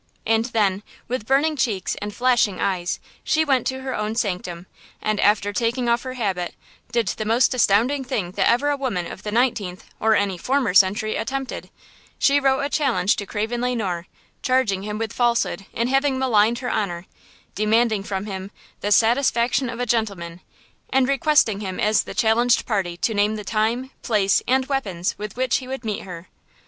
[0.25, 4.65] And then, with burning cheeks and flashing eyes, she went to her own sanctum,
[4.99, 6.55] and after taking off her habit,
[6.91, 10.73] did the most astounding thing that ever a woman of the nineteenth or any former
[10.73, 16.57] century attempted–she wrote a challenge to Craven Le Noir–charging him with falsehood in having maligned
[16.65, 18.49] her honor–demanding from him
[18.79, 20.41] "the satisfaction of a gentleman,"
[20.89, 25.37] and requesting him as the challenged party to name the time, place and weapons with
[25.37, 26.27] which he would meet her.